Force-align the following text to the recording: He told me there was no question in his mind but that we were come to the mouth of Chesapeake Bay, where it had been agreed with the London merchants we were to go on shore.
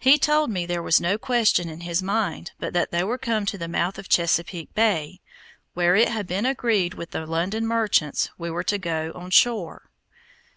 He 0.00 0.18
told 0.18 0.50
me 0.50 0.66
there 0.66 0.82
was 0.82 1.00
no 1.00 1.16
question 1.16 1.68
in 1.68 1.82
his 1.82 2.02
mind 2.02 2.50
but 2.58 2.72
that 2.72 2.88
we 2.90 3.04
were 3.04 3.16
come 3.16 3.46
to 3.46 3.56
the 3.56 3.68
mouth 3.68 4.00
of 4.00 4.08
Chesapeake 4.08 4.74
Bay, 4.74 5.20
where 5.74 5.94
it 5.94 6.08
had 6.08 6.26
been 6.26 6.44
agreed 6.44 6.94
with 6.94 7.12
the 7.12 7.24
London 7.24 7.64
merchants 7.68 8.30
we 8.36 8.50
were 8.50 8.64
to 8.64 8.78
go 8.78 9.12
on 9.14 9.30
shore. 9.30 9.88